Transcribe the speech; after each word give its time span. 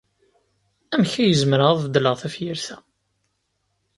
Amek 0.93 1.13
ay 1.21 1.33
zemreɣ 1.41 1.67
ad 1.69 1.79
beddleɣ 1.83 2.15
tafyirt-a? 2.21 2.77